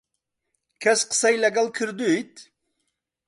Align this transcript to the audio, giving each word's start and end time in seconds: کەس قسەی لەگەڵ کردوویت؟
کەس 0.81 0.99
قسەی 1.09 1.35
لەگەڵ 1.43 1.67
کردوویت؟ 1.77 2.33